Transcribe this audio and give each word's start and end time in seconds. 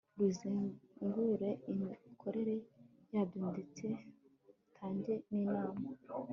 rugenzure 0.19 1.49
imikorere 1.71 2.55
yabyo 3.13 3.39
ndetse 3.51 3.85
rutange 4.55 5.13
n 5.31 5.33
inama 5.45 5.87